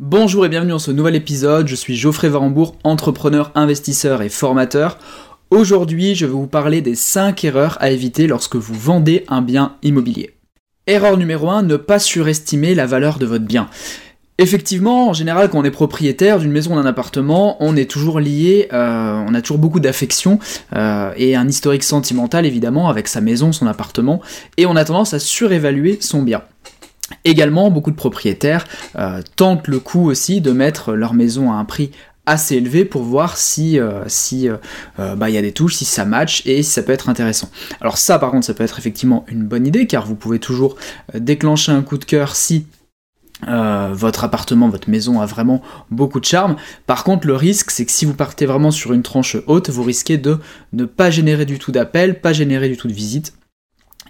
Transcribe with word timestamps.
Bonjour 0.00 0.46
et 0.46 0.48
bienvenue 0.48 0.70
dans 0.70 0.78
ce 0.78 0.90
nouvel 0.90 1.14
épisode, 1.14 1.68
je 1.68 1.74
suis 1.74 1.96
Geoffrey 1.96 2.30
Varembourg, 2.30 2.76
entrepreneur, 2.82 3.52
investisseur 3.54 4.22
et 4.22 4.30
formateur. 4.30 4.96
Aujourd'hui, 5.50 6.14
je 6.14 6.24
vais 6.24 6.32
vous 6.32 6.46
parler 6.46 6.80
des 6.80 6.94
5 6.94 7.44
erreurs 7.44 7.76
à 7.78 7.90
éviter 7.90 8.26
lorsque 8.26 8.56
vous 8.56 8.72
vendez 8.72 9.26
un 9.28 9.42
bien 9.42 9.76
immobilier. 9.82 10.30
Erreur 10.86 11.18
numéro 11.18 11.50
1, 11.50 11.64
ne 11.64 11.76
pas 11.76 11.98
surestimer 11.98 12.74
la 12.74 12.86
valeur 12.86 13.18
de 13.18 13.26
votre 13.26 13.44
bien. 13.44 13.68
Effectivement, 14.38 15.10
en 15.10 15.12
général, 15.12 15.50
quand 15.50 15.60
on 15.60 15.64
est 15.64 15.70
propriétaire 15.70 16.38
d'une 16.38 16.52
maison 16.52 16.72
ou 16.72 16.82
d'un 16.82 16.88
appartement, 16.88 17.58
on 17.60 17.76
est 17.76 17.88
toujours 17.88 18.18
lié, 18.18 18.68
euh, 18.72 19.22
on 19.28 19.34
a 19.34 19.42
toujours 19.42 19.58
beaucoup 19.58 19.78
d'affection 19.78 20.38
euh, 20.74 21.12
et 21.18 21.36
un 21.36 21.46
historique 21.46 21.84
sentimental 21.84 22.46
évidemment 22.46 22.88
avec 22.88 23.08
sa 23.08 23.20
maison, 23.20 23.52
son 23.52 23.66
appartement, 23.66 24.22
et 24.56 24.64
on 24.64 24.74
a 24.74 24.86
tendance 24.86 25.12
à 25.12 25.18
surévaluer 25.18 25.98
son 26.00 26.22
bien. 26.22 26.40
Également, 27.24 27.70
beaucoup 27.70 27.90
de 27.90 27.96
propriétaires 27.96 28.66
euh, 28.98 29.22
tentent 29.36 29.68
le 29.68 29.78
coup 29.80 30.08
aussi 30.08 30.40
de 30.40 30.52
mettre 30.52 30.92
leur 30.92 31.14
maison 31.14 31.52
à 31.52 31.56
un 31.56 31.64
prix 31.64 31.90
assez 32.24 32.56
élevé 32.56 32.84
pour 32.84 33.02
voir 33.02 33.36
si 33.36 33.80
si 34.06 34.48
bah, 34.96 35.28
il 35.28 35.34
y 35.34 35.36
a 35.36 35.42
des 35.42 35.50
touches, 35.50 35.74
si 35.74 35.84
ça 35.84 36.04
match 36.04 36.46
et 36.46 36.62
si 36.62 36.70
ça 36.70 36.84
peut 36.84 36.92
être 36.92 37.08
intéressant. 37.08 37.50
Alors 37.80 37.98
ça 37.98 38.20
par 38.20 38.30
contre 38.30 38.46
ça 38.46 38.54
peut 38.54 38.62
être 38.62 38.78
effectivement 38.78 39.24
une 39.26 39.42
bonne 39.42 39.66
idée 39.66 39.88
car 39.88 40.06
vous 40.06 40.14
pouvez 40.14 40.38
toujours 40.38 40.76
déclencher 41.14 41.72
un 41.72 41.82
coup 41.82 41.98
de 41.98 42.04
cœur 42.04 42.36
si 42.36 42.66
euh, 43.48 43.90
votre 43.92 44.24
appartement, 44.24 44.68
votre 44.68 44.88
maison 44.88 45.20
a 45.20 45.26
vraiment 45.26 45.62
beaucoup 45.90 46.20
de 46.20 46.24
charme. 46.24 46.56
Par 46.86 47.04
contre, 47.04 47.26
le 47.26 47.34
risque, 47.34 47.70
c'est 47.70 47.84
que 47.84 47.92
si 47.92 48.04
vous 48.04 48.14
partez 48.14 48.46
vraiment 48.46 48.70
sur 48.70 48.92
une 48.92 49.02
tranche 49.02 49.36
haute, 49.46 49.70
vous 49.70 49.82
risquez 49.82 50.16
de 50.18 50.38
ne 50.72 50.84
pas 50.84 51.10
générer 51.10 51.44
du 51.44 51.58
tout 51.58 51.72
d'appels, 51.72 52.20
pas 52.20 52.32
générer 52.32 52.68
du 52.68 52.76
tout 52.76 52.88
de 52.88 52.92
visites. 52.92 53.34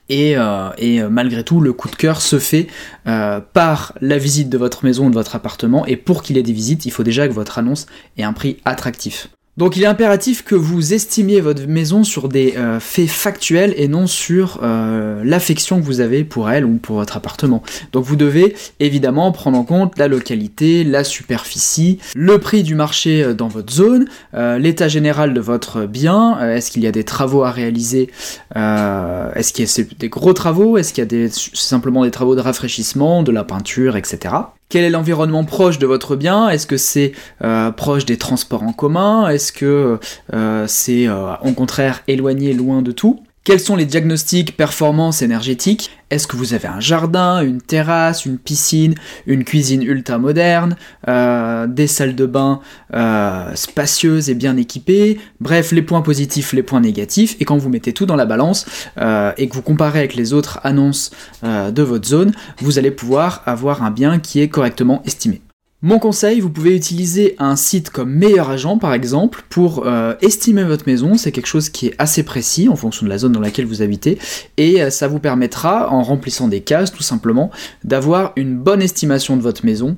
Et, 0.09 0.37
euh, 0.37 0.70
euh, 0.80 1.09
malgré 1.09 1.45
tout, 1.45 1.61
le 1.61 1.73
coup 1.73 1.88
de 1.88 1.97
cœur 1.97 2.20
se 2.20 2.38
fait 2.38 2.66
par 3.05 3.95
la 4.01 4.19
visite 4.19 4.48
de 4.48 4.59
votre 4.59 4.84
maison 4.84 5.06
ou 5.06 5.11
de 5.11 5.15
votre 5.15 5.34
appartement. 5.37 5.87
Et 5.87 5.97
pour 5.97 6.23
qu'il 6.23 6.38
ait 6.38 6.42
des 6.42 6.52
visites, 6.52 6.87
il 6.87 6.91
faut 6.91 7.02
déjà 7.02 7.28
que 7.28 7.33
votre 7.33 7.59
annonce 7.59 7.87
ait 8.16 8.23
un 8.23 8.33
prix 8.33 8.59
attractif. 8.65 9.28
Donc 9.59 9.77
il 9.77 9.83
est 9.83 9.86
impératif 9.86 10.45
que 10.45 10.55
vous 10.55 10.95
estimiez 10.95 11.42
votre 11.42 11.67
maison 11.67 12.05
sur 12.05 12.31
des 12.31 12.55
euh, 12.56 12.81
faits 12.81 13.11
factuels 13.11 13.75
et 13.77 13.86
non 13.86 14.06
sur 14.06 14.61
euh, 14.62 15.20
l'affection 15.25 15.78
que 15.78 15.84
vous 15.84 16.00
avez 16.00 16.25
pour 16.25 16.48
elle 16.48 16.64
ou 16.64 16.78
pour 16.78 16.97
votre 16.97 17.19
appartement. 17.19 17.62
Donc 17.92 18.06
vous 18.06 18.17
devez 18.17 18.56
évidemment 18.81 19.31
prendre 19.31 19.59
en 19.59 19.64
compte 19.64 19.98
la 19.98 20.09
localité, 20.09 20.84
la 20.84 21.05
superficie, 21.05 21.98
le 22.14 22.39
prix 22.39 22.62
du 22.62 22.75
marché 22.75 23.22
euh, 23.22 23.34
dans 23.34 23.48
votre 23.48 23.70
zone, 23.75 24.06
l'état 24.33 24.89
général 24.89 25.34
de 25.34 25.41
votre 25.41 25.84
bien, 25.84 26.41
est-ce 26.55 26.70
qu'il 26.70 26.83
y 26.83 26.87
a 26.87 26.92
des 26.92 27.05
travaux 27.05 27.44
à 27.44 27.50
réaliser, 27.50 28.11
est-ce 28.55 29.53
qu'il 29.53 29.66
y 29.66 29.69
a 29.69 29.84
des 29.98 30.09
gros 30.09 30.33
travaux, 30.33 30.78
est-ce 30.78 30.94
qu'il 30.94 31.05
y 31.05 31.27
a 31.27 31.28
simplement 31.31 32.05
des 32.05 32.11
travaux 32.11 32.34
de 32.34 32.41
rafraîchissement, 32.41 33.22
de 33.22 33.33
la 33.33 33.44
peinture, 33.44 33.97
etc. 33.97 34.34
Quel 34.73 34.84
est 34.84 34.91
l'environnement 34.91 35.45
proche 35.45 35.78
de 35.78 35.87
votre 35.87 36.17
bien? 36.17 36.48
Est-ce 36.48 36.67
que 36.67 36.78
c'est 36.78 37.12
euh, 37.45 37.70
proche 37.73 38.06
des 38.06 38.17
transports 38.17 38.62
en 38.62 38.73
commun? 38.73 39.28
Est-ce 39.28 39.53
que 39.53 39.98
euh, 40.33 40.65
c'est 40.67 41.06
euh, 41.06 41.34
au 41.45 41.53
contraire 41.53 42.03
éloigné, 42.09 42.55
loin 42.55 42.81
de 42.81 42.91
tout? 42.91 43.23
Quels 43.44 43.60
sont 43.60 43.74
les 43.74 43.86
diagnostics 43.86 44.56
performance 44.56 45.20
énergétique 45.20 45.90
Est-ce 46.10 46.28
que 46.28 46.36
vous 46.36 46.54
avez 46.54 46.68
un 46.68 46.78
jardin, 46.78 47.42
une 47.42 47.60
terrasse, 47.60 48.24
une 48.24 48.38
piscine, 48.38 48.94
une 49.26 49.44
cuisine 49.44 49.82
ultra 49.82 50.18
moderne, 50.18 50.76
euh, 51.08 51.66
des 51.66 51.88
salles 51.88 52.14
de 52.14 52.26
bain 52.26 52.60
euh, 52.94 53.52
spacieuses 53.54 54.30
et 54.30 54.34
bien 54.34 54.56
équipées? 54.56 55.18
Bref, 55.40 55.72
les 55.72 55.82
points 55.82 56.02
positifs, 56.02 56.52
les 56.52 56.62
points 56.62 56.80
négatifs. 56.80 57.36
Et 57.40 57.44
quand 57.44 57.56
vous 57.56 57.68
mettez 57.68 57.92
tout 57.92 58.06
dans 58.06 58.16
la 58.16 58.26
balance 58.26 58.64
euh, 58.98 59.32
et 59.36 59.48
que 59.48 59.54
vous 59.54 59.62
comparez 59.62 59.98
avec 59.98 60.14
les 60.14 60.32
autres 60.32 60.60
annonces 60.62 61.10
de 61.42 61.82
votre 61.82 62.06
zone, 62.06 62.32
vous 62.58 62.78
allez 62.78 62.90
pouvoir 62.90 63.42
avoir 63.46 63.82
un 63.82 63.90
bien 63.90 64.18
qui 64.20 64.40
est 64.40 64.48
correctement 64.48 65.02
estimé. 65.04 65.42
Mon 65.84 65.98
conseil, 65.98 66.38
vous 66.38 66.48
pouvez 66.48 66.77
utiliser 66.77 67.34
un 67.41 67.56
site 67.56 67.91
comme 67.91 68.12
Meilleur 68.12 68.50
Agent 68.50 68.78
par 68.78 68.94
exemple 68.94 69.42
pour 69.48 69.84
euh, 69.84 70.14
estimer 70.20 70.62
votre 70.62 70.86
maison, 70.86 71.16
c'est 71.16 71.33
quelque 71.33 71.48
chose 71.48 71.70
qui 71.70 71.88
est 71.88 71.94
assez 71.98 72.22
précis 72.22 72.69
en 72.69 72.77
fonction 72.77 73.05
de 73.05 73.11
la 73.11 73.19
zone 73.19 73.33
dans 73.33 73.41
laquelle 73.41 73.66
vous 73.66 73.82
habitez. 73.82 74.16
Et 74.59 74.81
euh, 74.81 74.91
ça 74.91 75.09
vous 75.09 75.19
permettra 75.19 75.91
en 75.91 76.04
remplissant 76.04 76.47
des 76.47 76.60
cases 76.60 76.93
tout 76.93 77.03
simplement 77.03 77.50
d'avoir 77.82 78.32
une 78.37 78.56
bonne 78.56 78.81
estimation 78.81 79.37
de 79.37 79.43
votre 79.43 79.66
maison. 79.66 79.97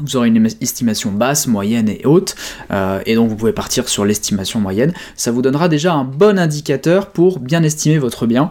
Vous 0.00 0.16
aurez 0.16 0.26
une 0.26 0.44
estimation 0.60 1.12
basse, 1.12 1.46
moyenne 1.46 1.88
et 1.88 2.04
haute, 2.04 2.34
euh, 2.72 3.00
et 3.06 3.14
donc 3.14 3.28
vous 3.28 3.36
pouvez 3.36 3.52
partir 3.52 3.88
sur 3.88 4.04
l'estimation 4.04 4.58
moyenne. 4.58 4.92
Ça 5.14 5.30
vous 5.30 5.40
donnera 5.40 5.68
déjà 5.68 5.92
un 5.92 6.02
bon 6.02 6.36
indicateur 6.36 7.12
pour 7.12 7.38
bien 7.38 7.62
estimer 7.62 7.98
votre 7.98 8.26
bien. 8.26 8.50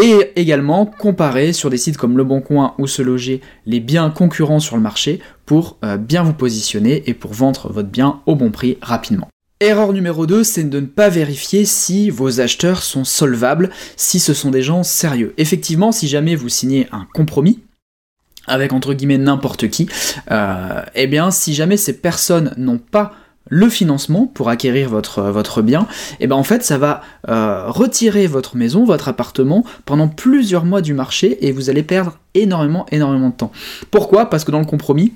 Et 0.00 0.32
également 0.36 0.86
comparer 0.86 1.52
sur 1.52 1.68
des 1.68 1.76
sites 1.76 1.98
comme 1.98 2.16
Le 2.16 2.24
Bon 2.24 2.40
Coin 2.40 2.74
ou 2.78 2.86
Se 2.86 3.02
Loger 3.02 3.42
les 3.66 3.78
biens 3.78 4.08
concurrents 4.08 4.58
sur 4.58 4.76
le 4.76 4.82
marché 4.82 5.20
pour 5.46 5.78
euh, 5.84 5.96
bien 5.96 6.22
vous 6.22 6.34
positionner 6.34 7.02
et 7.06 7.14
pour 7.14 7.32
vendre 7.32 7.72
votre 7.72 7.88
bien 7.88 8.20
au 8.26 8.34
bon 8.34 8.50
prix 8.50 8.78
rapidement. 8.82 9.28
Erreur 9.60 9.92
numéro 9.92 10.26
2, 10.26 10.42
c'est 10.42 10.64
de 10.64 10.80
ne 10.80 10.86
pas 10.86 11.08
vérifier 11.08 11.64
si 11.64 12.10
vos 12.10 12.40
acheteurs 12.40 12.82
sont 12.82 13.04
solvables, 13.04 13.70
si 13.96 14.18
ce 14.18 14.34
sont 14.34 14.50
des 14.50 14.62
gens 14.62 14.82
sérieux. 14.82 15.34
Effectivement, 15.38 15.92
si 15.92 16.08
jamais 16.08 16.34
vous 16.34 16.48
signez 16.48 16.88
un 16.90 17.06
compromis, 17.14 17.60
avec 18.48 18.72
entre 18.72 18.92
guillemets 18.92 19.18
n'importe 19.18 19.68
qui, 19.68 19.88
euh, 20.32 20.82
eh 20.96 21.06
bien 21.06 21.30
si 21.30 21.54
jamais 21.54 21.76
ces 21.76 21.92
personnes 21.92 22.52
n'ont 22.56 22.78
pas 22.78 23.12
le 23.48 23.68
financement 23.68 24.26
pour 24.26 24.48
acquérir 24.48 24.88
votre, 24.88 25.22
votre 25.22 25.62
bien, 25.62 25.82
et 26.18 26.24
eh 26.24 26.26
ben 26.26 26.36
en 26.36 26.42
fait 26.42 26.64
ça 26.64 26.78
va 26.78 27.02
euh, 27.28 27.68
retirer 27.68 28.26
votre 28.26 28.56
maison, 28.56 28.84
votre 28.84 29.08
appartement 29.08 29.64
pendant 29.84 30.08
plusieurs 30.08 30.64
mois 30.64 30.80
du 30.80 30.94
marché 30.94 31.46
et 31.46 31.52
vous 31.52 31.70
allez 31.70 31.82
perdre 31.82 32.18
énormément, 32.34 32.86
énormément 32.90 33.28
de 33.28 33.34
temps. 33.34 33.52
Pourquoi? 33.90 34.30
Parce 34.30 34.44
que 34.44 34.50
dans 34.50 34.60
le 34.60 34.64
compromis, 34.64 35.12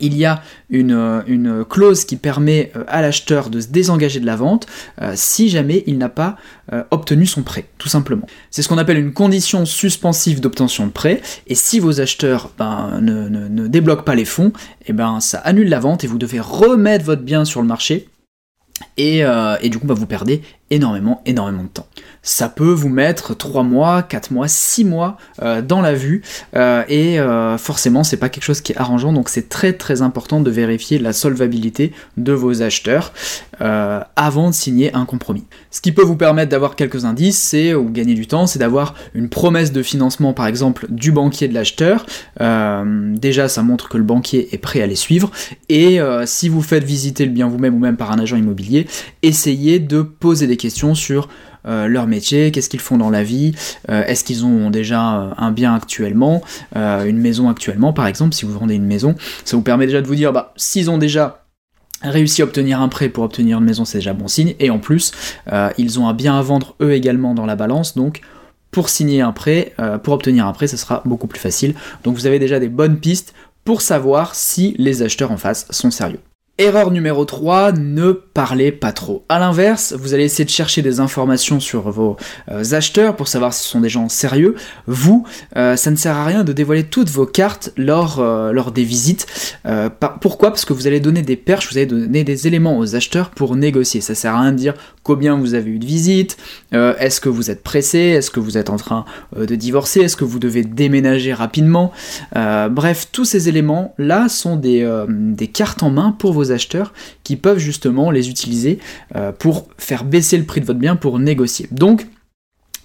il 0.00 0.16
y 0.16 0.24
a 0.24 0.42
une, 0.70 1.64
clause 1.68 2.04
qui 2.04 2.16
permet 2.16 2.72
euh, 2.76 2.84
à 2.88 3.02
l'acheteur 3.02 3.50
de 3.50 3.60
se 3.60 3.68
désengager 3.68 4.20
de 4.20 4.26
la 4.26 4.36
vente 4.36 4.66
euh, 5.00 5.12
si 5.14 5.48
jamais 5.48 5.82
il 5.86 5.98
n'a 5.98 6.08
pas 6.08 6.36
euh, 6.72 6.82
obtenu 6.90 7.26
son 7.26 7.42
prêt, 7.42 7.66
tout 7.78 7.88
simplement. 7.88 8.26
C'est 8.50 8.62
ce 8.62 8.68
qu'on 8.68 8.78
appelle 8.78 8.98
une 8.98 9.12
condition 9.12 9.66
suspensive 9.66 10.40
d'obtention 10.40 10.86
de 10.86 10.92
prêt, 10.92 11.20
et 11.46 11.54
si 11.54 11.80
vos 11.80 12.00
acheteurs 12.00 12.50
ben, 12.58 13.00
ne, 13.00 13.66
débloquent 13.68 14.04
pas 14.04 14.14
les 14.14 14.24
fonds, 14.24 14.52
et 14.82 14.86
eh 14.88 14.92
ben, 14.92 15.20
ça 15.20 15.38
annule 15.38 15.68
la 15.68 15.80
vente 15.80 16.04
et 16.04 16.06
vous 16.06 16.18
devez 16.18 16.40
remettre 16.40 17.04
votre 17.04 17.22
bien 17.22 17.44
sur 17.44 17.60
le 17.60 17.66
marché, 17.66 18.08
et, 18.96 19.20
et 19.60 19.68
du 19.68 19.78
coup 19.78 19.86
bah, 19.86 19.94
vous 19.94 20.06
perdez 20.06 20.42
énormément, 20.70 21.22
énormément 21.26 21.62
de 21.62 21.68
temps. 21.68 21.86
Ça 22.22 22.48
peut 22.48 22.72
vous 22.72 22.88
mettre 22.88 23.34
3 23.34 23.62
mois, 23.62 24.02
4 24.02 24.30
mois, 24.32 24.48
6 24.48 24.84
mois 24.84 25.18
euh, 25.42 25.60
dans 25.60 25.82
la 25.82 25.94
vue. 25.94 26.22
Euh, 26.56 26.82
et 26.88 27.20
euh, 27.20 27.58
forcément 27.58 28.02
c'est 28.02 28.16
pas 28.16 28.28
quelque 28.30 28.44
chose 28.44 28.60
qui 28.60 28.72
est 28.72 28.78
arrangeant. 28.78 29.12
Donc 29.12 29.28
c'est 29.28 29.48
très 29.48 29.74
très 29.74 30.02
important 30.02 30.40
de 30.40 30.50
vérifier 30.50 30.98
la 30.98 31.12
solvabilité 31.12 31.92
de 32.16 32.32
vos 32.32 32.62
acheteurs 32.62 33.12
avant 34.16 34.50
de 34.50 34.54
signer 34.54 34.92
un 34.94 35.04
compromis. 35.04 35.44
Ce 35.70 35.80
qui 35.80 35.92
peut 35.92 36.02
vous 36.02 36.16
permettre 36.16 36.50
d'avoir 36.50 36.74
quelques 36.74 37.04
indices 37.04 37.38
c'est 37.38 37.72
ou 37.72 37.88
gagner 37.88 38.14
du 38.14 38.26
temps 38.26 38.48
c'est 38.48 38.58
d'avoir 38.58 38.94
une 39.14 39.28
promesse 39.28 39.70
de 39.70 39.82
financement 39.82 40.32
par 40.32 40.48
exemple 40.48 40.86
du 40.88 41.12
banquier 41.12 41.46
de 41.46 41.54
l'acheteur. 41.54 42.04
Déjà 42.40 43.48
ça 43.48 43.62
montre 43.62 43.88
que 43.88 43.96
le 43.96 44.02
banquier 44.02 44.48
est 44.52 44.58
prêt 44.58 44.82
à 44.82 44.86
les 44.86 44.96
suivre. 44.96 45.30
Et 45.68 46.00
si 46.24 46.48
vous 46.48 46.62
faites 46.62 46.84
visiter 46.84 47.26
le 47.26 47.30
bien 47.30 47.48
vous-même 47.48 47.74
ou 47.74 47.78
même 47.78 47.96
par 47.96 48.10
un 48.10 48.18
agent 48.18 48.36
immobilier 48.36 48.83
essayez 49.22 49.78
de 49.78 50.02
poser 50.02 50.46
des 50.46 50.56
questions 50.56 50.94
sur 50.94 51.28
euh, 51.66 51.86
leur 51.86 52.06
métier, 52.06 52.50
qu'est-ce 52.50 52.68
qu'ils 52.68 52.80
font 52.80 52.98
dans 52.98 53.10
la 53.10 53.22
vie, 53.22 53.54
euh, 53.88 54.04
est-ce 54.04 54.22
qu'ils 54.22 54.44
ont 54.44 54.70
déjà 54.70 55.16
euh, 55.16 55.30
un 55.38 55.50
bien 55.50 55.74
actuellement, 55.74 56.42
une 56.74 57.18
maison 57.18 57.48
actuellement 57.48 57.92
par 57.92 58.06
exemple, 58.06 58.34
si 58.34 58.44
vous 58.44 58.52
vendez 58.52 58.74
une 58.74 58.84
maison, 58.84 59.14
ça 59.44 59.56
vous 59.56 59.62
permet 59.62 59.86
déjà 59.86 60.02
de 60.02 60.06
vous 60.06 60.14
dire, 60.14 60.32
bah, 60.32 60.52
s'ils 60.56 60.90
ont 60.90 60.98
déjà 60.98 61.46
réussi 62.02 62.42
à 62.42 62.44
obtenir 62.44 62.82
un 62.82 62.88
prêt 62.88 63.08
pour 63.08 63.24
obtenir 63.24 63.58
une 63.58 63.64
maison, 63.64 63.84
c'est 63.84 63.98
déjà 63.98 64.12
bon 64.12 64.28
signe, 64.28 64.54
et 64.60 64.68
en 64.68 64.78
plus, 64.78 65.12
ils 65.78 65.98
ont 65.98 66.08
un 66.08 66.14
bien 66.14 66.38
à 66.38 66.42
vendre 66.42 66.74
eux 66.82 66.92
également 66.92 67.34
dans 67.34 67.46
la 67.46 67.56
balance, 67.56 67.94
donc 67.94 68.20
pour 68.70 68.88
signer 68.88 69.22
un 69.22 69.32
prêt, 69.32 69.72
pour 70.02 70.12
obtenir 70.12 70.46
un 70.46 70.52
prêt, 70.52 70.66
ce 70.66 70.76
sera 70.76 71.02
beaucoup 71.06 71.28
plus 71.28 71.38
facile. 71.38 71.74
Donc 72.02 72.16
vous 72.16 72.26
avez 72.26 72.38
déjà 72.38 72.60
des 72.60 72.68
bonnes 72.68 72.98
pistes 72.98 73.32
pour 73.64 73.80
savoir 73.80 74.34
si 74.34 74.74
les 74.78 75.02
acheteurs 75.02 75.30
en 75.30 75.38
face 75.38 75.66
sont 75.70 75.90
sérieux. 75.90 76.20
Erreur 76.58 76.90
numéro 76.90 77.24
3, 77.24 77.72
ne 77.72 78.12
parlez 78.34 78.72
pas 78.72 78.90
trop. 78.90 79.24
A 79.28 79.38
l'inverse, 79.38 79.94
vous 79.96 80.12
allez 80.12 80.24
essayer 80.24 80.44
de 80.44 80.50
chercher 80.50 80.82
des 80.82 80.98
informations 80.98 81.60
sur 81.60 81.88
vos 81.92 82.16
euh, 82.50 82.64
acheteurs 82.72 83.14
pour 83.14 83.28
savoir 83.28 83.54
si 83.54 83.62
ce 83.62 83.68
sont 83.68 83.80
des 83.80 83.88
gens 83.88 84.08
sérieux. 84.08 84.56
Vous, 84.88 85.24
euh, 85.56 85.76
ça 85.76 85.92
ne 85.92 85.96
sert 85.96 86.16
à 86.16 86.24
rien 86.24 86.42
de 86.42 86.52
dévoiler 86.52 86.82
toutes 86.82 87.10
vos 87.10 87.26
cartes 87.26 87.72
lors, 87.76 88.18
euh, 88.18 88.52
des 88.74 88.82
visites. 88.82 89.26
pourquoi? 90.20 90.50
Parce 90.50 90.64
que 90.64 90.72
vous 90.72 90.88
allez 90.88 90.98
donner 90.98 91.22
des 91.22 91.36
perches, 91.36 91.70
vous 91.70 91.78
allez 91.78 91.86
donner 91.86 92.24
des 92.24 92.48
éléments 92.48 92.76
aux 92.76 92.96
acheteurs 92.96 93.30
pour 93.30 93.54
négocier. 93.54 94.00
Ça 94.00 94.16
sert 94.16 94.34
à 94.34 94.40
rien 94.40 94.52
de 94.52 94.56
dire 94.56 94.74
combien 95.04 95.36
vous 95.38 95.54
avez 95.54 95.70
eu 95.70 95.78
de 95.78 95.84
visites, 95.84 96.38
est-ce 96.72 97.20
que 97.20 97.28
vous 97.28 97.50
êtes 97.50 97.62
pressé, 97.62 97.98
est-ce 97.98 98.30
que 98.30 98.40
vous 98.40 98.56
êtes 98.56 98.70
en 98.70 98.76
train 98.76 99.04
de 99.36 99.54
divorcer, 99.54 100.00
est-ce 100.00 100.16
que 100.16 100.24
vous 100.24 100.38
devez 100.38 100.64
déménager 100.64 101.34
rapidement. 101.34 101.92
bref, 102.32 103.08
tous 103.12 103.26
ces 103.26 103.50
éléments-là 103.50 104.30
sont 104.30 104.56
des, 104.56 104.90
des 105.08 105.48
cartes 105.48 105.82
en 105.82 105.90
main 105.90 106.16
pour 106.18 106.32
vos 106.32 106.52
acheteurs 106.52 106.94
qui 107.22 107.36
peuvent 107.36 107.58
justement 107.58 108.10
les 108.10 108.23
utiliser 108.28 108.78
euh, 109.14 109.32
pour 109.32 109.68
faire 109.78 110.04
baisser 110.04 110.36
le 110.38 110.44
prix 110.44 110.60
de 110.60 110.66
votre 110.66 110.78
bien 110.78 110.96
pour 110.96 111.18
négocier. 111.18 111.68
Donc, 111.70 112.06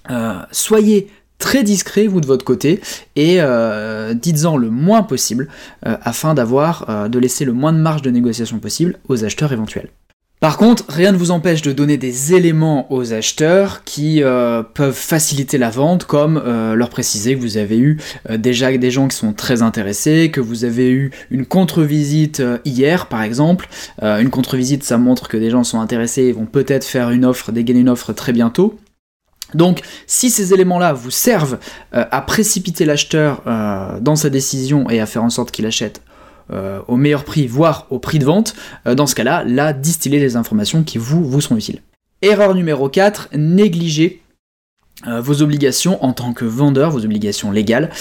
euh, 0.09 0.39
soyez 0.51 1.09
très 1.37 1.63
discret, 1.63 2.07
vous 2.07 2.19
de 2.19 2.27
votre 2.27 2.43
côté, 2.43 2.81
et 3.15 3.39
dites-en 4.13 4.57
le 4.57 4.69
moins 4.69 5.03
possible, 5.03 5.47
afin 5.83 6.33
d'avoir, 6.33 7.09
de 7.09 7.17
laisser 7.17 7.45
le 7.45 7.53
moins 7.53 7.71
de 7.71 7.77
marge 7.77 8.01
de 8.01 8.09
négociation 8.09 8.59
possible 8.59 8.99
aux 9.07 9.23
acheteurs 9.23 9.53
éventuels. 9.53 9.89
Par 10.39 10.55
contre, 10.55 10.85
rien 10.87 11.11
ne 11.11 11.17
vous 11.17 11.31
empêche 11.31 11.61
de 11.61 11.73
donner 11.73 11.97
des 11.97 12.33
éléments 12.33 12.89
aux 12.93 13.11
acheteurs 13.11 13.83
qui 13.83 14.23
euh, 14.23 14.63
peuvent 14.63 14.95
faciliter 14.95 15.57
la 15.57 15.69
vente, 15.69 16.05
comme 16.05 16.37
euh, 16.37 16.75
leur 16.75 16.89
préciser 16.89 17.35
que 17.35 17.41
vous 17.41 17.57
avez 17.57 17.77
eu 17.77 17.97
euh, 18.29 18.37
déjà 18.37 18.75
des 18.77 18.89
gens 18.89 19.09
qui 19.09 19.17
sont 19.17 19.33
très 19.33 19.61
intéressés, 19.61 20.31
que 20.31 20.39
vous 20.39 20.63
avez 20.63 20.91
eu 20.91 21.11
une 21.29 21.45
contre-visite 21.45 22.41
hier 22.63 23.07
par 23.07 23.21
exemple. 23.21 23.67
une 24.01 24.29
contre-visite, 24.29 24.83
ça 24.83 24.97
montre 24.97 25.27
que 25.27 25.35
des 25.35 25.49
gens 25.49 25.65
sont 25.65 25.81
intéressés 25.81 26.23
et 26.23 26.31
vont 26.31 26.45
peut-être 26.45 26.85
faire 26.85 27.09
une 27.09 27.25
offre, 27.25 27.51
dégainer 27.51 27.81
une 27.81 27.89
offre 27.89 28.13
très 28.13 28.31
bientôt. 28.31 28.79
Donc, 29.55 29.81
si 30.05 30.29
ces 30.29 30.53
éléments-là 30.53 30.93
vous 30.93 31.11
servent 31.11 31.57
à 31.91 32.21
précipiter 32.21 32.85
l'acheteur 32.85 33.41
dans 34.01 34.15
sa 34.15 34.29
décision 34.29 34.89
et 34.89 34.99
à 34.99 35.05
faire 35.05 35.23
en 35.23 35.29
sorte 35.29 35.51
qu'il 35.51 35.65
achète 35.65 36.01
euh, 36.51 36.79
au 36.87 36.95
meilleur 36.95 37.25
prix, 37.25 37.45
voire 37.45 37.85
au 37.91 37.99
prix 37.99 38.17
de 38.17 38.25
vente, 38.25 38.55
euh, 38.87 38.95
dans 38.95 39.05
ce 39.05 39.13
cas-là, 39.13 39.43
là, 39.45 39.71
distiller 39.71 40.19
les 40.19 40.35
informations 40.35 40.83
qui 40.83 40.97
vous, 40.97 41.23
vous 41.23 41.39
utiles. 41.55 41.81
Erreur 42.23 42.55
numéro 42.55 42.89
4, 42.89 43.29
négliger 43.35 44.21
euh, 45.07 45.21
vos 45.21 45.43
obligations 45.43 46.03
en 46.03 46.11
tant 46.11 46.33
que 46.33 46.45
vendeur, 46.45 46.89
vos 46.89 47.05
obligations 47.05 47.51
légales. 47.51 47.91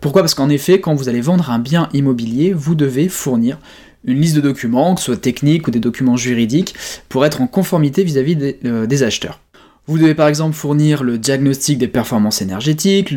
pourquoi? 0.00 0.22
Parce 0.22 0.34
qu'en 0.34 0.48
effet, 0.48 0.80
quand 0.80 0.94
vous 0.94 1.08
allez 1.08 1.20
vendre 1.20 1.50
un 1.50 1.60
bien 1.60 1.88
immobilier, 1.92 2.52
vous 2.52 2.74
devez 2.74 3.08
fournir 3.08 3.58
une 4.04 4.20
liste 4.20 4.36
de 4.36 4.40
documents, 4.40 4.94
que 4.94 5.00
ce 5.00 5.06
soit 5.06 5.16
techniques 5.16 5.68
ou 5.68 5.70
des 5.70 5.78
documents 5.78 6.16
juridiques, 6.16 6.74
pour 7.08 7.24
être 7.24 7.40
en 7.40 7.46
conformité 7.46 8.02
vis-à-vis 8.02 8.34
des, 8.34 9.02
acheteurs. 9.02 9.40
Vous 9.86 9.98
devez 9.98 10.14
par 10.14 10.28
exemple 10.28 10.54
fournir 10.54 11.02
le 11.02 11.18
diagnostic 11.18 11.78
des 11.78 11.88
performances 11.88 12.42
énergétiques, 12.42 13.14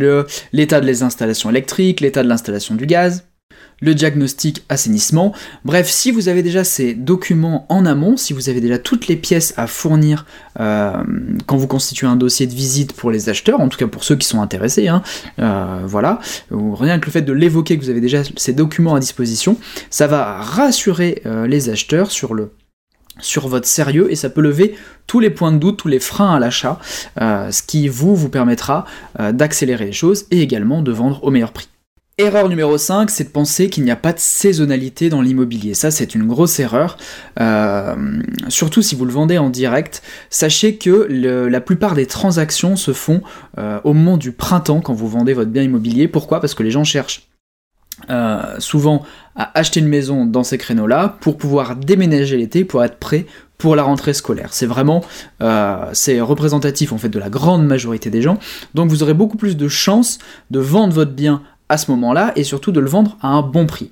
l'état 0.54 0.82
des 0.82 1.04
installations 1.04 1.50
électriques, 1.50 2.02
l'état 2.02 2.24
de 2.24 2.28
l'installation 2.28 2.76
du 2.76 2.86
gaz, 2.86 3.26
le 3.84 3.94
diagnostic 3.94 4.64
assainissement. 4.70 5.34
Bref, 5.66 5.90
si 5.90 6.12
vous 6.12 6.30
avez 6.30 6.42
déjà 6.42 6.64
ces 6.64 6.94
documents 6.94 7.66
en 7.70 7.86
amont, 7.86 8.16
si 8.18 8.34
vous 8.34 8.50
avez 8.50 8.62
déjà 8.62 8.80
toutes 8.80 9.08
les 9.08 9.18
pièces 9.18 9.54
à 9.58 9.68
fournir 9.68 10.26
euh, 10.60 11.04
quand 11.46 11.58
vous 11.58 11.68
constituez 11.68 12.08
un 12.08 12.16
dossier 12.16 12.48
de 12.48 12.54
visite 12.54 12.94
pour 12.94 13.12
les 13.12 13.30
acheteurs, 13.30 13.60
en 13.60 13.68
tout 13.68 13.78
cas 13.78 13.88
pour 13.88 14.04
ceux 14.04 14.16
qui 14.16 14.26
sont 14.26 14.42
intéressés, 14.42 14.88
hein, 14.88 15.04
euh, 15.40 15.82
voilà, 15.86 16.20
rien 16.52 16.98
que 17.00 17.08
le 17.08 17.12
fait 17.12 17.22
de 17.22 17.34
l'évoquer 17.34 17.78
que 17.78 17.84
vous 17.84 17.90
avez 17.90 18.02
déjà 18.02 18.22
ces 18.38 18.54
documents 18.54 18.96
à 18.96 19.00
disposition, 19.00 19.58
ça 19.90 20.08
va 20.08 20.38
rassurer 20.42 21.22
euh, 21.26 21.46
les 21.46 21.70
acheteurs 21.70 22.10
sur 22.10 22.34
le 22.34 22.52
sur 23.20 23.48
votre 23.48 23.68
sérieux 23.68 24.12
et 24.12 24.16
ça 24.16 24.32
peut 24.32 24.42
lever 24.42 24.74
tous 25.06 25.20
les 25.20 25.30
points 25.30 25.52
de 25.52 25.60
doute, 25.60 25.78
tous 25.78 25.88
les 25.88 26.00
freins 26.00 26.34
à 26.34 26.40
l'achat, 26.40 26.80
ce 27.16 27.62
qui 27.62 27.88
vous 27.88 28.16
vous 28.16 28.28
permettra 28.30 28.86
d'accélérer 29.20 29.86
les 29.86 29.92
choses 29.92 30.26
et 30.32 30.42
également 30.42 30.82
de 30.82 30.92
vendre 30.92 31.24
au 31.24 31.30
meilleur 31.30 31.52
prix. 31.52 31.68
Erreur 32.24 32.48
numéro 32.48 32.78
5, 32.78 33.10
c'est 33.10 33.26
de 33.26 33.30
penser 33.30 33.70
qu'il 33.70 33.84
n'y 33.84 33.92
a 33.92 33.98
pas 33.98 34.14
de 34.14 34.20
saisonnalité 34.20 35.10
dans 35.10 35.22
l'immobilier. 35.22 35.74
Ça, 35.74 35.92
c'est 35.92 36.16
une 36.16 36.26
grosse 36.26 36.58
erreur. 36.58 36.96
Euh, 37.42 37.96
surtout 38.48 38.82
si 38.82 38.96
vous 38.96 39.04
le 39.04 39.12
vendez 39.12 39.38
en 39.38 39.50
direct, 39.50 40.02
sachez 40.30 40.78
que 40.78 41.06
la 41.10 41.60
plupart 41.60 41.96
des 41.96 42.06
transactions 42.06 42.78
se 42.78 42.94
font 42.94 43.22
euh, 43.58 43.82
au 43.84 43.92
moment 43.92 44.16
du 44.16 44.32
printemps 44.32 44.80
quand 44.80 44.94
vous 44.94 45.10
vendez 45.10 45.34
votre 45.34 45.52
bien 45.52 45.64
immobilier. 45.64 46.08
Pourquoi? 46.08 46.40
Parce 46.40 46.54
que 46.54 46.64
les 46.64 46.72
gens 46.72 46.86
cherchent 46.86 47.28
euh, 48.10 48.56
souvent 48.60 49.04
à 49.36 49.60
acheter 49.60 49.82
une 49.82 49.90
maison 49.90 50.26
dans 50.26 50.46
ces 50.46 50.58
créneaux-là 50.58 51.18
pour 51.20 51.38
pouvoir 51.38 51.76
déménager 51.76 52.38
l'été, 52.38 52.64
pour 52.64 52.86
être 52.86 53.00
prêt 53.00 53.26
pour 53.58 53.76
la 53.76 53.84
rentrée 53.84 54.14
scolaire. 54.14 54.50
C'est 54.54 54.66
vraiment 54.66 55.04
c'est 55.94 56.20
représentatif 56.22 56.92
en 56.92 56.98
fait 56.98 57.10
de 57.10 57.20
la 57.20 57.30
grande 57.30 57.66
majorité 57.66 58.10
des 58.10 58.22
gens. 58.22 58.38
Donc 58.76 58.90
vous 58.90 59.04
aurez 59.04 59.14
beaucoup 59.14 59.38
plus 59.38 59.56
de 59.56 59.68
chances 59.68 60.20
de 60.52 60.60
vendre 60.60 60.94
votre 60.94 61.12
bien 61.12 61.42
à 61.74 61.78
ce 61.78 61.90
moment-là 61.92 62.32
et 62.36 62.44
surtout 62.44 62.72
de 62.72 62.80
le 62.80 62.88
vendre 62.88 63.18
à 63.22 63.30
un 63.30 63.42
bon 63.42 63.66
prix. 63.66 63.92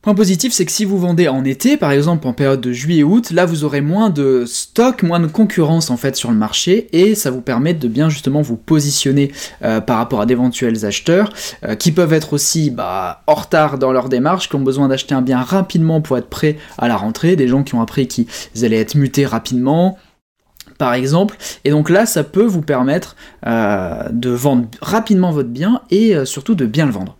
Point 0.00 0.14
positif, 0.14 0.52
c'est 0.52 0.64
que 0.64 0.70
si 0.70 0.84
vous 0.84 0.96
vendez 0.96 1.26
en 1.26 1.44
été, 1.44 1.76
par 1.76 1.90
exemple 1.90 2.28
en 2.28 2.32
période 2.32 2.60
de 2.60 2.70
juillet-août, 2.70 3.32
là 3.32 3.46
vous 3.46 3.64
aurez 3.64 3.80
moins 3.80 4.10
de 4.10 4.44
stock, 4.46 5.02
moins 5.02 5.18
de 5.18 5.26
concurrence 5.26 5.90
en 5.90 5.96
fait 5.96 6.14
sur 6.14 6.30
le 6.30 6.36
marché 6.36 6.88
et 6.92 7.16
ça 7.16 7.32
vous 7.32 7.40
permet 7.40 7.74
de 7.74 7.88
bien 7.88 8.08
justement 8.08 8.40
vous 8.40 8.56
positionner 8.56 9.32
euh, 9.64 9.80
par 9.80 9.96
rapport 9.96 10.20
à 10.20 10.26
d'éventuels 10.26 10.86
acheteurs 10.86 11.32
euh, 11.64 11.74
qui 11.74 11.90
peuvent 11.90 12.12
être 12.12 12.32
aussi 12.32 12.70
bah, 12.70 13.22
en 13.26 13.34
retard 13.34 13.76
dans 13.76 13.90
leur 13.90 14.08
démarche, 14.08 14.48
qui 14.48 14.54
ont 14.54 14.60
besoin 14.60 14.86
d'acheter 14.86 15.16
un 15.16 15.22
bien 15.22 15.40
rapidement 15.40 16.00
pour 16.00 16.16
être 16.16 16.28
prêts 16.28 16.58
à 16.78 16.86
la 16.86 16.96
rentrée, 16.96 17.34
des 17.34 17.48
gens 17.48 17.64
qui 17.64 17.74
ont 17.74 17.82
appris 17.82 18.06
qu'ils 18.06 18.26
allaient 18.62 18.78
être 18.78 18.94
mutés 18.94 19.26
rapidement, 19.26 19.98
par 20.78 20.94
exemple. 20.94 21.36
Et 21.64 21.70
donc 21.70 21.90
là, 21.90 22.06
ça 22.06 22.24
peut 22.24 22.46
vous 22.46 22.62
permettre 22.62 23.16
euh, 23.46 24.04
de 24.10 24.30
vendre 24.30 24.68
rapidement 24.80 25.32
votre 25.32 25.50
bien 25.50 25.82
et 25.90 26.16
euh, 26.16 26.24
surtout 26.24 26.54
de 26.54 26.64
bien 26.64 26.86
le 26.86 26.92
vendre. 26.92 27.18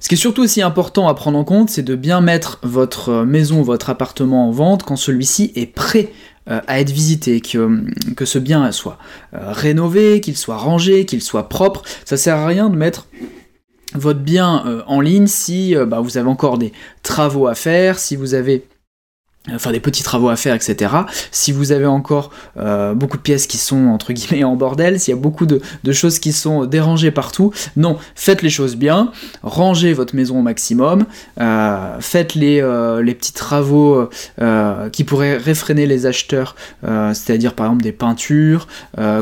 Ce 0.00 0.08
qui 0.08 0.16
est 0.16 0.18
surtout 0.18 0.42
aussi 0.42 0.62
important 0.62 1.08
à 1.08 1.14
prendre 1.14 1.38
en 1.38 1.44
compte, 1.44 1.70
c'est 1.70 1.84
de 1.84 1.94
bien 1.94 2.20
mettre 2.20 2.58
votre 2.62 3.22
maison, 3.22 3.62
votre 3.62 3.88
appartement 3.88 4.48
en 4.48 4.50
vente 4.50 4.82
quand 4.82 4.96
celui-ci 4.96 5.52
est 5.54 5.66
prêt 5.72 6.12
euh, 6.50 6.60
à 6.66 6.80
être 6.80 6.90
visité, 6.90 7.40
que, 7.40 7.84
que 8.16 8.24
ce 8.24 8.40
bien 8.40 8.70
soit 8.72 8.98
rénové, 9.32 10.20
qu'il 10.20 10.36
soit 10.36 10.56
rangé, 10.56 11.06
qu'il 11.06 11.22
soit 11.22 11.48
propre. 11.48 11.82
Ça 12.04 12.16
sert 12.16 12.36
à 12.36 12.46
rien 12.46 12.68
de 12.68 12.76
mettre 12.76 13.06
votre 13.94 14.20
bien 14.20 14.82
en 14.86 15.00
ligne 15.00 15.26
si 15.26 15.74
bah, 15.74 16.00
vous 16.00 16.16
avez 16.16 16.28
encore 16.28 16.58
des 16.58 16.72
travaux 17.02 17.48
à 17.48 17.56
faire, 17.56 17.98
si 17.98 18.14
vous 18.14 18.34
avez 18.34 18.64
enfin 19.48 19.72
des 19.72 19.80
petits 19.80 20.02
travaux 20.02 20.28
à 20.28 20.36
faire, 20.36 20.54
etc. 20.54 20.94
Si 21.30 21.50
vous 21.50 21.72
avez 21.72 21.86
encore 21.86 22.30
euh, 22.58 22.94
beaucoup 22.94 23.16
de 23.16 23.22
pièces 23.22 23.46
qui 23.46 23.56
sont 23.56 23.86
entre 23.86 24.12
guillemets 24.12 24.44
en 24.44 24.54
bordel, 24.54 25.00
s'il 25.00 25.14
y 25.14 25.16
a 25.16 25.20
beaucoup 25.20 25.46
de, 25.46 25.60
choses 25.92 26.18
qui 26.18 26.32
sont 26.32 26.66
dérangées 26.66 27.10
partout, 27.10 27.52
non, 27.76 27.98
faites 28.14 28.42
les 28.42 28.50
choses 28.50 28.76
bien, 28.76 29.12
rangez 29.42 29.92
votre 29.92 30.14
maison 30.14 30.40
au 30.40 30.42
maximum, 30.42 31.06
euh, 31.40 31.96
faites 32.00 32.34
les, 32.34 32.60
euh, 32.60 33.02
les, 33.02 33.14
petits 33.14 33.32
travaux 33.32 34.08
qui 34.92 35.04
pourraient 35.04 35.36
réfréner 35.36 35.86
les 35.86 36.06
acheteurs, 36.06 36.54
c'est-à-dire 36.82 37.54
par 37.54 37.66
exemple 37.66 37.82
des 37.82 37.92
peintures, 37.92 38.66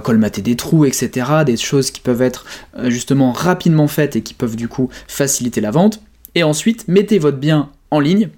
colmater 0.02 0.42
des 0.42 0.56
trous, 0.56 0.84
etc. 0.84 1.26
Des 1.44 1.56
choses 1.56 1.90
qui 1.90 2.00
peuvent 2.00 2.22
être 2.22 2.44
justement 2.84 3.32
rapidement 3.32 3.88
faites 3.88 4.16
et 4.16 4.22
qui 4.22 4.34
peuvent 4.34 4.56
du 4.56 4.68
coup 4.68 4.88
faciliter 5.06 5.60
la 5.60 5.70
vente. 5.70 6.00
Et 6.34 6.42
ensuite, 6.42 6.86
mettez 6.86 7.18
votre 7.18 7.38
bien 7.38 7.70
en 7.90 8.00
ligne 8.00 8.28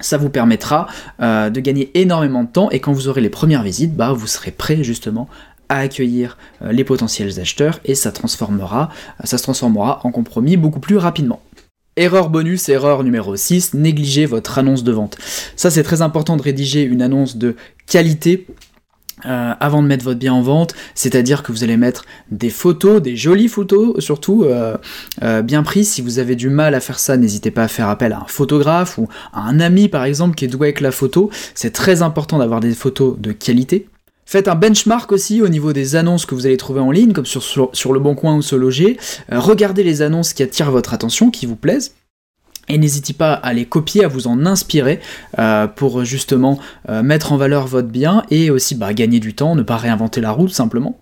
ça 0.00 0.16
vous 0.16 0.30
permettra 0.30 0.86
euh, 1.20 1.50
de 1.50 1.60
gagner 1.60 1.90
énormément 1.94 2.44
de 2.44 2.48
temps 2.48 2.70
et 2.70 2.80
quand 2.80 2.92
vous 2.92 3.08
aurez 3.08 3.20
les 3.20 3.30
premières 3.30 3.62
visites, 3.62 3.94
bah, 3.94 4.12
vous 4.12 4.26
serez 4.26 4.50
prêt 4.50 4.82
justement 4.82 5.28
à 5.68 5.78
accueillir 5.78 6.36
euh, 6.62 6.72
les 6.72 6.84
potentiels 6.84 7.38
acheteurs 7.40 7.80
et 7.84 7.94
ça, 7.94 8.12
ça 8.12 9.38
se 9.38 9.42
transformera 9.42 10.00
en 10.04 10.10
compromis 10.10 10.56
beaucoup 10.56 10.80
plus 10.80 10.96
rapidement. 10.96 11.40
Erreur 11.96 12.30
bonus, 12.30 12.68
erreur 12.68 13.04
numéro 13.04 13.36
6, 13.36 13.74
négligez 13.74 14.24
votre 14.24 14.58
annonce 14.58 14.84
de 14.84 14.92
vente. 14.92 15.18
Ça 15.56 15.70
c'est 15.70 15.82
très 15.82 16.02
important 16.02 16.36
de 16.36 16.42
rédiger 16.42 16.82
une 16.82 17.02
annonce 17.02 17.36
de 17.36 17.56
qualité 17.86 18.46
euh, 19.26 19.52
avant 19.60 19.82
de 19.82 19.88
mettre 19.88 20.04
votre 20.04 20.18
bien 20.18 20.32
en 20.32 20.42
vente, 20.42 20.74
c'est-à-dire 20.94 21.42
que 21.42 21.52
vous 21.52 21.64
allez 21.64 21.76
mettre 21.76 22.04
des 22.30 22.50
photos, 22.50 23.00
des 23.02 23.16
jolies 23.16 23.48
photos 23.48 23.98
surtout, 23.98 24.44
euh, 24.44 24.76
euh, 25.22 25.42
bien 25.42 25.62
prises. 25.62 25.90
Si 25.90 26.02
vous 26.02 26.18
avez 26.18 26.36
du 26.36 26.50
mal 26.50 26.74
à 26.74 26.80
faire 26.80 26.98
ça, 26.98 27.16
n'hésitez 27.16 27.50
pas 27.50 27.64
à 27.64 27.68
faire 27.68 27.88
appel 27.88 28.12
à 28.12 28.18
un 28.18 28.26
photographe 28.26 28.98
ou 28.98 29.08
à 29.32 29.40
un 29.40 29.60
ami 29.60 29.88
par 29.88 30.04
exemple 30.04 30.34
qui 30.34 30.44
est 30.44 30.48
doué 30.48 30.68
avec 30.68 30.80
la 30.80 30.92
photo. 30.92 31.30
C'est 31.54 31.72
très 31.72 32.02
important 32.02 32.38
d'avoir 32.38 32.60
des 32.60 32.74
photos 32.74 33.18
de 33.18 33.32
qualité. 33.32 33.88
Faites 34.26 34.46
un 34.46 34.54
benchmark 34.54 35.10
aussi 35.10 35.42
au 35.42 35.48
niveau 35.48 35.72
des 35.72 35.96
annonces 35.96 36.24
que 36.24 36.36
vous 36.36 36.46
allez 36.46 36.56
trouver 36.56 36.80
en 36.80 36.92
ligne, 36.92 37.12
comme 37.12 37.26
sur, 37.26 37.42
sur, 37.42 37.92
Le 37.92 37.98
Bon 37.98 38.14
Coin 38.14 38.36
ou 38.36 38.42
Se 38.42 38.54
Loger. 38.54 38.96
regardez 39.28 39.82
les 39.82 40.02
annonces 40.02 40.32
qui 40.32 40.44
attirent 40.44 40.70
votre 40.70 40.94
attention, 40.94 41.32
qui 41.32 41.46
vous 41.46 41.56
plaisent 41.56 41.94
et 42.68 42.78
n'hésitez 42.78 43.12
pas 43.12 43.32
à 43.34 43.52
les 43.52 43.66
copier, 43.66 44.04
à 44.04 44.08
vous 44.08 44.26
en 44.26 44.46
inspirer 44.46 45.00
euh, 45.38 45.66
pour 45.66 46.04
justement 46.04 46.58
euh, 46.88 47.02
mettre 47.02 47.32
en 47.32 47.36
valeur 47.36 47.66
votre 47.66 47.88
bien 47.88 48.24
et 48.30 48.50
aussi 48.50 48.74
bah, 48.74 48.94
gagner 48.94 49.20
du 49.20 49.34
temps, 49.34 49.54
ne 49.54 49.62
pas 49.62 49.76
réinventer 49.76 50.20
la 50.20 50.30
roue 50.30 50.46
tout 50.46 50.54
simplement. 50.54 51.00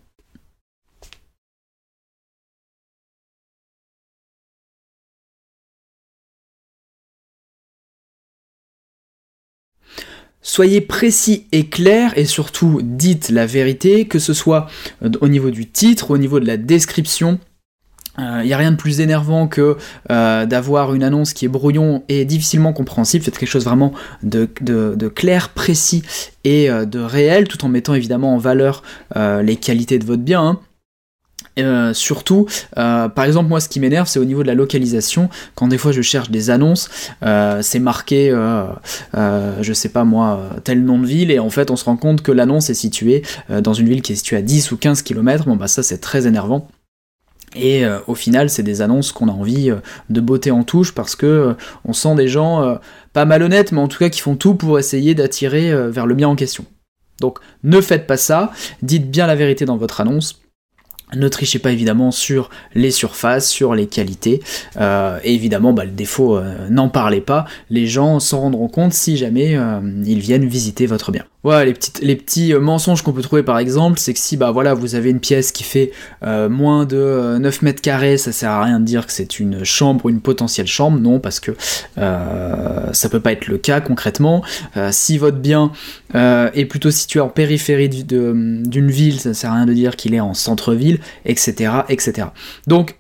Soyez 10.41 10.81
précis 10.81 11.47
et 11.53 11.67
clair 11.67 12.17
et 12.17 12.25
surtout 12.25 12.81
dites 12.83 13.29
la 13.29 13.45
vérité, 13.45 14.07
que 14.07 14.19
ce 14.19 14.33
soit 14.33 14.67
euh, 15.03 15.11
au 15.21 15.29
niveau 15.29 15.51
du 15.51 15.69
titre, 15.69 16.11
au 16.11 16.17
niveau 16.17 16.41
de 16.41 16.47
la 16.47 16.57
description, 16.57 17.39
il 18.19 18.25
euh, 18.25 18.45
n'y 18.45 18.53
a 18.53 18.57
rien 18.57 18.73
de 18.73 18.77
plus 18.77 19.01
énervant 19.01 19.47
que 19.47 19.77
euh, 20.11 20.47
d'avoir 20.47 20.95
une 20.95 21.05
annonce 21.05 21.33
qui 21.33 21.45
est 21.45 21.49
brouillon 21.49 22.03
et 22.09 22.25
difficilement 22.25 22.73
compréhensible. 22.73 23.25
Faites 23.25 23.39
quelque 23.39 23.49
chose 23.49 23.65
vraiment 23.65 23.93
de, 24.23 24.47
clair, 25.09 25.51
précis 25.51 26.03
et 26.45 26.69
euh, 26.69 26.85
de 26.85 26.99
réel, 26.99 27.47
tout 27.47 27.65
en 27.65 27.69
mettant 27.69 27.95
évidemment 27.95 28.35
en 28.35 28.39
valeur 28.39 28.83
les 29.17 29.57
qualités 29.57 29.99
de 29.99 30.05
votre 30.05 30.23
bien. 30.23 30.61
Hein. 31.57 31.93
surtout, 31.95 32.47
par 32.75 33.25
exemple, 33.25 33.49
moi, 33.49 33.61
ce 33.61 33.69
qui 33.69 33.81
m'énerve, 33.81 34.09
c'est 34.09 34.19
au 34.19 34.25
niveau 34.25 34.43
de 34.43 34.49
la 34.49 34.55
localisation. 34.55 35.29
Quand 35.55 35.69
des 35.69 35.79
fois 35.79 35.93
je 35.93 36.03
cherche 36.03 36.31
des 36.31 36.51
annonces, 36.51 36.89
c'est 37.61 37.79
marqué, 37.79 38.31
je 39.13 39.73
sais 39.73 39.89
pas 39.89 40.05
moi, 40.05 40.51
tel 40.65 40.85
nom 40.85 40.99
de 40.99 41.07
ville, 41.07 41.31
et 41.31 41.39
en 41.39 41.51
fait, 41.51 41.71
on 41.71 41.77
se 41.77 41.85
rend 41.85 41.97
compte 41.97 42.23
que 42.23 42.33
l'annonce 42.33 42.71
est 42.71 42.75
située 42.75 43.23
dans 43.49 43.75
une 43.75 43.89
ville 43.89 44.03
qui 44.03 44.13
est 44.13 44.17
située 44.17 44.37
à 44.37 44.43
10 44.43 44.73
ou 44.73 44.77
15 44.77 45.03
km. 45.03 45.45
Bon, 45.47 45.57
bah, 45.57 45.69
ça, 45.69 45.83
c'est 45.83 45.99
très 45.99 46.27
énervant. 46.27 46.69
Et 47.59 47.85
au 48.07 48.15
final, 48.15 48.51
c'est 48.51 48.63
des 48.63 48.83
annonces 48.83 49.13
qu'on 49.13 49.29
a 49.29 49.33
envie 49.33 49.73
de 50.11 50.21
botter 50.21 50.51
en 50.51 50.63
touche 50.63 50.95
parce 50.95 51.17
que 51.17 51.55
on 51.85 51.93
sent 51.93 52.15
des 52.15 52.29
gens 52.29 52.79
pas 53.13 53.25
malhonnêtes, 53.25 53.73
mais 53.73 53.81
en 53.81 53.89
tout 53.89 53.99
cas 53.99 54.09
qui 54.09 54.21
font 54.21 54.37
tout 54.37 54.55
pour 54.55 54.79
essayer 54.79 55.15
d'attirer 55.15 55.91
vers 55.91 56.07
le 56.07 56.15
bien 56.15 56.29
en 56.29 56.37
question. 56.37 56.65
Donc 57.21 57.39
ne 57.65 57.81
faites 57.81 58.07
pas 58.07 58.17
ça, 58.17 58.53
dites 58.83 59.11
bien 59.11 59.27
la 59.27 59.35
vérité 59.35 59.65
dans 59.65 59.77
votre 59.77 60.01
annonce. 60.01 60.41
Ne 61.17 61.29
trichez 61.29 61.59
pas 61.59 61.73
évidemment 61.73 62.11
sur 62.11 62.51
les 62.75 62.91
surfaces, 62.91 63.49
sur 63.49 63.75
les 63.75 63.87
qualités. 63.87 64.43
Euh, 64.77 65.19
et 65.25 65.35
évidemment, 65.35 65.73
bah, 65.73 65.87
le 65.87 65.91
défaut, 65.91 66.37
euh, 66.37 66.69
n'en 66.69 66.91
parlez 66.91 67.23
pas. 67.23 67.47
Les 67.71 67.87
gens 67.87 68.21
s'en 68.21 68.41
rendront 68.41 68.69
compte 68.69 68.93
si 68.93 69.17
jamais 69.17 69.57
euh, 69.57 69.81
ils 70.05 70.21
viennent 70.21 70.47
visiter 70.47 70.85
votre 70.85 71.11
bien. 71.11 71.25
Les, 71.65 72.17
petits 72.17 72.55
mensonges 72.55 73.03
qu'on 73.03 73.13
peut 73.13 73.23
trouver 73.23 73.43
par 73.43 73.59
exemple, 73.59 73.99
c'est 73.99 74.13
que 74.13 74.19
si 74.19 74.37
bah 74.37 74.51
voilà, 74.51 74.75
vous 74.75 74.95
avez 74.95 75.11
une 75.11 75.21
pièce 75.21 75.53
qui 75.53 75.65
fait 75.65 75.93
moins 76.23 76.85
de 76.85 77.39
9 77.39 77.63
mètres 77.63 77.81
carrés, 77.81 78.19
ça 78.19 78.33
sert 78.33 78.51
à 78.51 78.65
rien 78.65 78.81
de 78.81 78.85
dire 78.85 79.07
que 79.07 79.13
c'est 79.13 79.39
une 79.39 79.65
chambre 79.65 80.07
ou 80.07 80.11
une 80.11 80.21
potentielle 80.21 80.67
chambre, 80.67 80.99
non, 80.99 81.21
parce 81.21 81.41
que 81.41 81.53
ça 81.97 83.09
peut 83.11 83.21
pas 83.21 83.33
être 83.33 83.47
le 83.47 83.59
cas 83.59 83.81
concrètement. 83.81 84.43
si 84.91 85.19
votre 85.19 85.39
bien 85.39 85.73
est 86.15 86.67
plutôt 86.69 86.91
situé 86.91 87.21
en 87.21 87.29
périphérie 87.29 87.89
d'une 87.89 88.91
ville, 88.91 89.21
ça 89.21 89.35
sert 89.35 89.53
à 89.53 89.55
rien 89.55 89.67
de 89.67 89.73
dire 89.73 89.97
qu'il 89.97 90.15
est 90.15 90.21
en 90.21 90.35
centre-ville 90.35 90.99
etc., 91.25 91.73
etc. 91.89 92.29
Donc, 92.67 92.97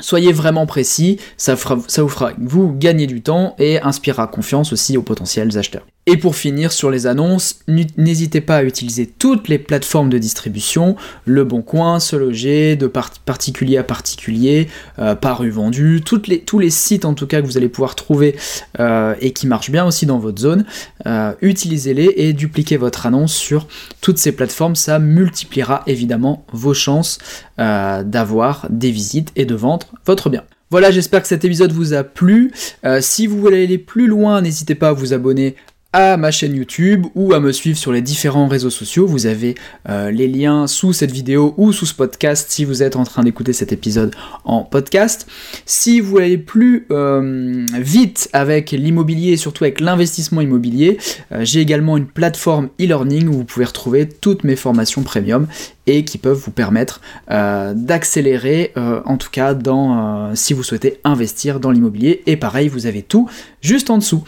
Soyez 0.00 0.32
vraiment 0.32 0.66
précis, 0.66 1.20
ça, 1.36 1.54
ça 1.86 2.02
vous 2.02 2.08
fera 2.08 2.32
vous 2.36 2.72
gagner 2.72 3.06
du 3.06 3.22
temps 3.22 3.54
et 3.60 3.80
inspirera 3.80 4.26
confiance 4.26 4.72
aussi 4.72 4.96
aux 4.96 5.02
potentiels 5.02 5.56
acheteurs. 5.56 5.86
Et 6.06 6.18
pour 6.18 6.36
finir 6.36 6.70
sur 6.70 6.90
les 6.90 7.06
annonces, 7.06 7.60
n'hésitez 7.66 8.42
pas 8.42 8.56
à 8.56 8.62
utiliser 8.62 9.06
toutes 9.06 9.48
les 9.48 9.58
plateformes 9.58 10.10
de 10.10 10.18
distribution, 10.18 10.96
Le 11.24 11.44
Bon 11.44 11.62
Coin, 11.62 11.98
Se 11.98 12.14
Loger, 12.14 12.76
de 12.76 12.86
particulier 12.86 13.78
à 13.78 13.84
particulier, 13.84 14.68
euh, 14.98 15.14
par 15.14 15.38
rue 15.38 15.48
vendue, 15.48 16.02
toutes 16.04 16.28
les, 16.28 16.40
tous 16.40 16.58
les 16.58 16.68
sites 16.68 17.06
en 17.06 17.14
tout 17.14 17.26
cas 17.26 17.40
que 17.40 17.46
vous 17.46 17.56
allez 17.56 17.70
pouvoir 17.70 17.94
trouver 17.94 18.36
euh, 18.80 19.14
et 19.22 19.32
qui 19.32 19.46
marchent 19.46 19.70
bien 19.70 19.86
aussi 19.86 20.04
dans 20.04 20.18
votre 20.18 20.38
zone, 20.38 20.66
euh, 21.06 21.32
utilisez-les 21.40 22.12
et 22.16 22.34
dupliquez 22.34 22.76
votre 22.76 23.06
annonce 23.06 23.32
sur 23.32 23.66
toutes 24.02 24.18
ces 24.18 24.32
plateformes, 24.32 24.76
ça 24.76 24.98
multipliera 24.98 25.84
évidemment 25.86 26.44
vos 26.52 26.74
chances 26.74 27.18
d'avoir 27.56 28.66
des 28.68 28.90
visites 28.90 29.30
et 29.36 29.44
de 29.44 29.54
vendre 29.54 29.86
votre 30.06 30.28
bien. 30.28 30.42
Voilà, 30.70 30.90
j'espère 30.90 31.22
que 31.22 31.28
cet 31.28 31.44
épisode 31.44 31.70
vous 31.70 31.94
a 31.94 32.02
plu. 32.02 32.52
si 33.00 33.28
vous 33.28 33.38
voulez 33.38 33.62
aller 33.62 33.78
plus 33.78 34.08
loin, 34.08 34.42
n'hésitez 34.42 34.74
pas 34.74 34.88
à 34.88 34.92
vous 34.92 35.12
abonner 35.12 35.54
à 35.94 36.16
ma 36.16 36.32
chaîne 36.32 36.56
YouTube 36.56 37.06
ou 37.14 37.34
à 37.34 37.40
me 37.40 37.52
suivre 37.52 37.78
sur 37.78 37.92
les 37.92 38.02
différents 38.02 38.48
réseaux 38.48 38.68
sociaux. 38.68 39.06
Vous 39.06 39.26
avez 39.26 39.54
euh, 39.88 40.10
les 40.10 40.26
liens 40.26 40.66
sous 40.66 40.92
cette 40.92 41.12
vidéo 41.12 41.54
ou 41.56 41.72
sous 41.72 41.86
ce 41.86 41.94
podcast 41.94 42.50
si 42.50 42.64
vous 42.64 42.82
êtes 42.82 42.96
en 42.96 43.04
train 43.04 43.22
d'écouter 43.22 43.52
cet 43.52 43.72
épisode 43.72 44.12
en 44.44 44.64
podcast. 44.64 45.28
Si 45.66 46.00
vous 46.00 46.18
allez 46.18 46.36
plus 46.36 46.88
euh, 46.90 47.64
vite 47.78 48.28
avec 48.32 48.72
l'immobilier 48.72 49.34
et 49.34 49.36
surtout 49.36 49.62
avec 49.62 49.80
l'investissement 49.80 50.40
immobilier, 50.40 50.98
euh, 51.30 51.44
j'ai 51.44 51.60
également 51.60 51.96
une 51.96 52.06
plateforme 52.06 52.70
e-learning 52.80 53.28
où 53.28 53.32
vous 53.32 53.44
pouvez 53.44 53.64
retrouver 53.64 54.08
toutes 54.08 54.42
mes 54.42 54.56
formations 54.56 55.04
premium 55.04 55.46
et 55.86 56.04
qui 56.04 56.18
peuvent 56.18 56.38
vous 56.38 56.50
permettre 56.50 57.02
d'accélérer 57.28 58.72
en 58.74 59.18
tout 59.18 59.28
cas 59.30 59.52
dans 59.52 60.34
si 60.34 60.54
vous 60.54 60.62
souhaitez 60.62 60.98
investir 61.04 61.60
dans 61.60 61.70
l'immobilier 61.70 62.22
et 62.24 62.38
pareil 62.38 62.68
vous 62.68 62.86
avez 62.86 63.02
tout 63.02 63.28
juste 63.60 63.90
en 63.90 63.98
dessous. 63.98 64.24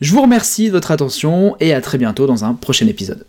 Je 0.00 0.12
vous 0.12 0.22
remercie 0.22 0.66
de 0.66 0.72
votre 0.72 0.90
attention 0.90 1.56
et 1.58 1.72
à 1.72 1.80
très 1.80 1.96
bientôt 1.96 2.26
dans 2.26 2.44
un 2.44 2.54
prochain 2.54 2.86
épisode. 2.86 3.24